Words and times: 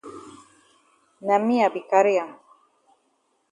Na 1.27 1.35
me 1.45 1.55
I 1.65 1.69
be 1.73 1.81
carry 1.91 2.15
am. 2.23 2.31